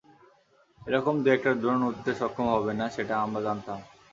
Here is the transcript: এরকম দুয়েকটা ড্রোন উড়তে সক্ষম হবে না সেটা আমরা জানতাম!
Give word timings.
এরকম 0.81 1.15
দুয়েকটা 1.23 1.51
ড্রোন 1.61 1.79
উড়তে 1.87 2.11
সক্ষম 2.19 2.47
হবে 2.53 2.71
না 2.79 2.85
সেটা 2.95 3.15
আমরা 3.25 3.39
জানতাম! 3.47 3.79